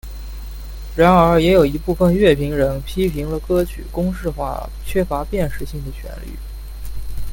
[0.95, 6.35] 然而也有一部分乐评人批评了歌曲公式化缺乏辨识性的旋律。